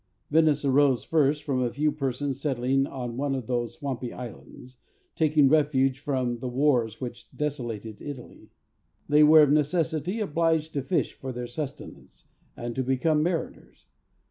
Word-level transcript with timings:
Venice 0.31 0.65
arose 0.65 1.03
first 1.03 1.43
from 1.43 1.61
a 1.61 1.69
few 1.71 1.91
persons 1.91 2.41
settling 2.41 2.87
on 2.87 3.17
one 3.17 3.35
of 3.35 3.45
those 3.45 3.75
swampy 3.75 4.11
islands, 4.11 4.77
taking 5.15 5.47
refuge 5.47 5.97
there 6.03 6.15
from 6.15 6.39
the 6.39 6.47
wars 6.49 6.99
which 6.99 7.29
desolated 7.37 8.01
Italy. 8.01 8.49
They 9.07 9.21
were 9.23 9.43
of 9.43 9.51
necessity 9.51 10.19
obliged 10.19 10.73
to 10.73 10.81
fish 10.81 11.13
for 11.13 11.31
their 11.31 11.45
suste¬ 11.45 11.81
nance, 11.87 12.25
and 12.57 12.73
to 12.75 12.81
become 12.83 13.21
mariners. 13.21 13.85